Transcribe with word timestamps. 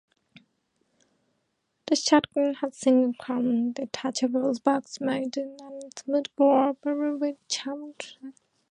The 1.85 1.95
shotgun 1.95 2.55
has 2.55 2.75
single 2.75 3.13
column 3.21 3.73
detachable 3.73 4.51
box 4.63 4.99
magazine 4.99 5.57
and 5.59 5.93
smoothbore 5.95 6.73
barrel 6.81 7.17
with 7.17 7.37
chrome 7.53 7.93
plating. 7.99 8.33